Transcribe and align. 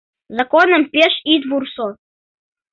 Законым 0.37 0.83
пеш 0.93 1.13
ит 1.33 1.43
вурсо... 1.49 1.87